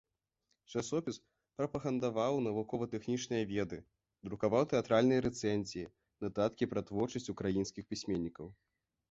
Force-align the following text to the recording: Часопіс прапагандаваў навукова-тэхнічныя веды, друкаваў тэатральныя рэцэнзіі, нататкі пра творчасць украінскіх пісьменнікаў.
Часопіс 0.77 1.17
прапагандаваў 1.59 2.37
навукова-тэхнічныя 2.45 3.43
веды, 3.51 3.79
друкаваў 4.29 4.63
тэатральныя 4.73 5.21
рэцэнзіі, 5.27 5.85
нататкі 6.27 6.71
пра 6.75 6.81
творчасць 6.91 7.31
украінскіх 7.37 7.83
пісьменнікаў. 7.95 8.53